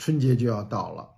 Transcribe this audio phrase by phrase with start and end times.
[0.00, 1.10] 春节就要到了，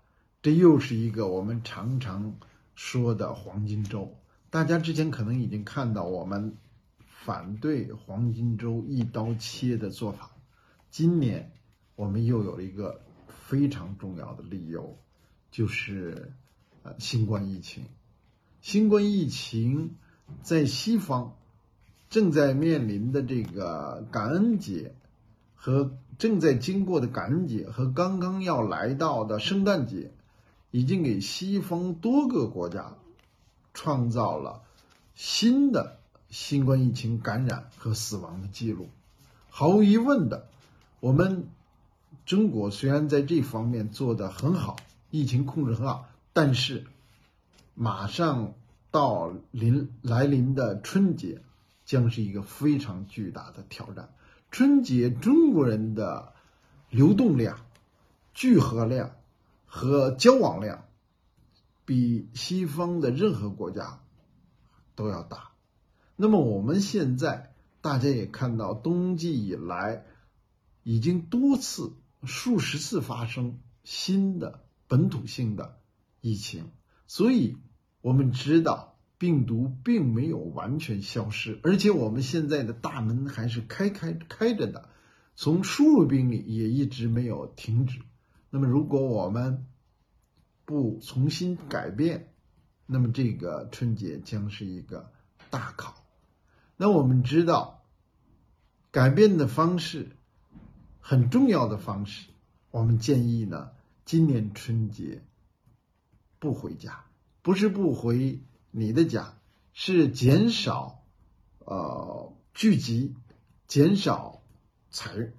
[0.43, 2.35] 这又是一个我们常常
[2.75, 4.19] 说的黄金周。
[4.51, 6.57] 大家之前可能已经看到我们
[7.07, 10.33] 反对黄金周一刀切的做法，
[10.91, 11.53] 今年
[11.95, 14.99] 我们又有了一个非常重要的理由，
[15.53, 16.33] 就是
[16.83, 17.85] 呃新冠疫情。
[18.63, 19.95] 新冠疫情
[20.43, 21.37] 在西方
[22.11, 24.97] 正在面临的这个感恩节
[25.63, 30.11] 和正在经过的感恩节和刚刚要来到的圣诞节，
[30.73, 32.97] 已经给西方多个国家。
[33.75, 34.61] 创造了
[35.15, 35.97] 新的
[36.29, 38.91] 新冠疫情感染和死亡的记录。
[39.49, 40.47] 毫无疑问的，
[41.01, 41.49] 我们
[42.27, 44.77] 中国虽然在这方面做得很好，
[45.11, 46.85] 疫情控制很好，但是
[47.75, 48.53] 马上
[48.91, 51.41] 到临来临的春节
[51.87, 54.11] 将是一个非常巨大的挑战。
[54.53, 56.35] 春节中国人的
[56.91, 57.65] 流动量、
[58.35, 59.17] 聚合量
[59.65, 60.85] 和交往量。
[61.87, 64.01] 比西方的任何国家
[64.95, 65.53] 都要大。
[66.17, 70.05] 那么我们现在大家也看到，冬季以来
[70.83, 75.81] 已经多次、数十次发生新的本土性的
[76.21, 76.71] 疫情，
[77.07, 77.57] 所以
[78.03, 78.92] 我们知道
[79.23, 84.89] 病毒并没有完全消失，而且我们现在的大门还是开开开着的，
[85.37, 88.01] 从输入病例也一直没有停止。
[88.51, 89.65] 那么如果我们
[90.65, 92.33] 不重新改变，
[92.85, 95.13] 那么这个春节将是一个
[95.51, 96.05] 大考。
[96.77, 97.85] 那我们知道，
[98.91, 100.17] 改变的方式
[100.99, 102.29] 很重要的方式，
[102.73, 103.71] 我们建议呢，
[104.05, 105.23] 今年春节
[106.41, 107.05] 不回家，
[107.41, 109.39] 不是不回你的家，
[109.73, 111.03] 是减少
[111.61, 113.15] 呃聚集，
[113.69, 114.43] 减少
[114.91, 115.33] 采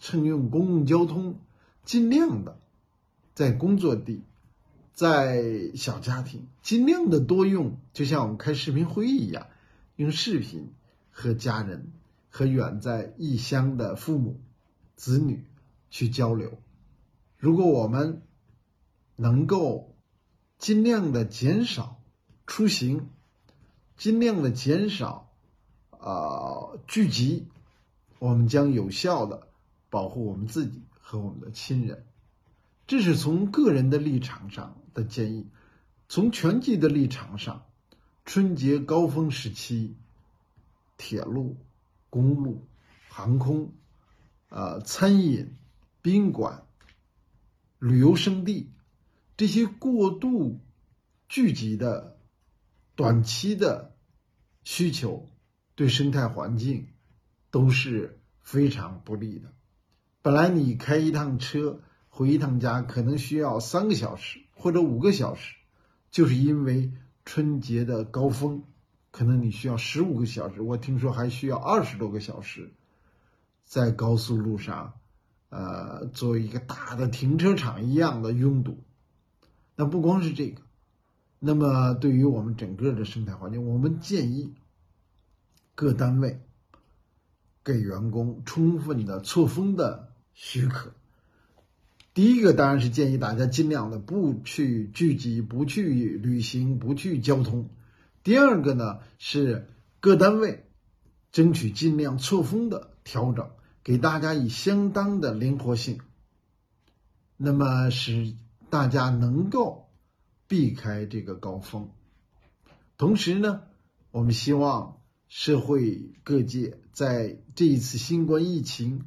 [0.00, 1.38] 乘用公共交通，
[1.84, 2.58] 尽量的
[3.32, 4.22] 在工作地。
[4.92, 9.46] 在小家庭，尽量的多用，就像我们开视频会议一样，
[9.96, 10.72] 用视频
[11.10, 11.92] 和家人
[12.28, 14.40] 和远在异乡的父母、
[14.96, 15.44] 子女
[15.90, 16.58] 去交流。
[17.38, 18.20] 如果我们
[19.16, 19.94] 能够
[20.58, 21.99] 尽量的减少
[22.50, 23.08] 出行，
[23.96, 25.30] 尽量的减少
[25.92, 27.46] 啊聚集，
[28.18, 29.46] 我们将有效的
[29.88, 32.04] 保护我们自己和我们的亲人。
[32.88, 35.46] 这是从个人的立场上的建议，
[36.08, 37.66] 从全局的立场上，
[38.24, 39.94] 春节高峰时期，
[40.96, 41.56] 铁路、
[42.10, 42.66] 公路、
[43.08, 43.70] 航空、
[44.48, 45.54] 呃餐饮、
[46.02, 46.64] 宾馆、
[47.78, 48.72] 旅游胜地
[49.36, 50.58] 这些过度
[51.28, 52.18] 聚集的
[53.00, 53.96] 短期的
[54.62, 55.26] 需求，
[55.74, 56.88] 对生态环境
[57.50, 59.52] 都是非常不利的。
[60.20, 61.80] 本来你开一趟车。
[62.12, 65.54] 回一趟家可能需要三个小时或者五个小时，
[66.10, 66.92] 就是因为
[67.24, 68.64] 春节的高峰，
[69.12, 70.60] 可能你需要十五个小时。
[70.60, 72.74] 我听说还需要二十多个小时，
[73.64, 74.94] 在高速路上，
[75.50, 78.82] 呃，作为一个大的停车场一样的拥堵。
[79.76, 80.62] 那不光是这个，
[81.42, 84.52] 那么对于我们整个的生态环境，我们建议
[85.74, 86.42] 各单位
[87.64, 90.92] 给员工充分的错峰的许可。
[92.12, 95.82] 第一个当然是建议大家尽量的不去聚集、不去
[96.18, 97.70] 旅行、不去交通。
[98.22, 99.66] 第二个呢是
[100.00, 100.66] 各单位
[101.32, 103.48] 争取尽量错峰的调整，
[103.82, 106.00] 给大家以相当的灵活性，
[107.38, 108.34] 那么使
[108.68, 109.88] 大家能够
[110.50, 111.90] 避开这个高峰。
[112.98, 113.62] 同时呢，
[114.10, 119.04] 我们希望社会各界在这一次新冠疫情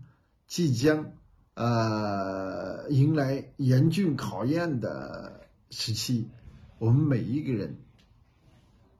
[0.47, 1.11] 即将。
[1.55, 6.29] 呃，迎来严峻考验的时期，
[6.79, 7.77] 我们每一个人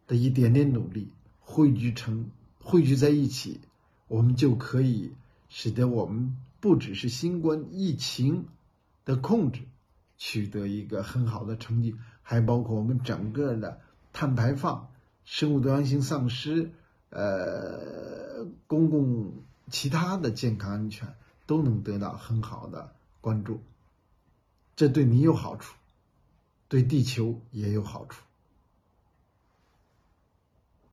[0.05, 2.29] 的一点点努力汇聚成
[2.59, 3.61] 汇聚在一起，
[4.07, 5.13] 我们就可以
[5.49, 8.45] 使得我们不只是新冠疫情
[9.03, 9.61] 的控制
[10.19, 13.79] 取得一个很好的成绩，还包括我们整个的
[14.11, 14.91] 碳排放、
[15.23, 16.72] 生物多样性丧失、
[17.11, 19.31] 呃，公共
[19.70, 21.14] 其他的健康安全。
[21.46, 23.59] 都能得到很好的关注，
[24.78, 25.75] 这对你有好处，
[26.70, 28.23] 对地球也有好处。